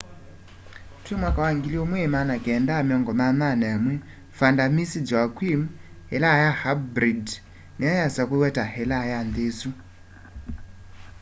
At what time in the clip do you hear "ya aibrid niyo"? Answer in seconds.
6.43-7.91